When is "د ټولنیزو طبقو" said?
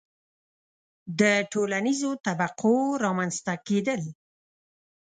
1.19-2.73